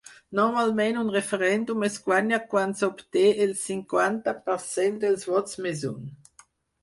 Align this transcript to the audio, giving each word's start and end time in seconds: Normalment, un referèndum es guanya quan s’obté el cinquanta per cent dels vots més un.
Normalment, 0.37 0.95
un 1.01 1.09
referèndum 1.15 1.83
es 1.87 1.97
guanya 2.07 2.39
quan 2.53 2.73
s’obté 2.79 3.25
el 3.45 3.53
cinquanta 3.65 4.33
per 4.49 4.57
cent 4.63 4.97
dels 5.05 5.27
vots 5.35 5.61
més 5.67 5.85
un. 5.91 6.01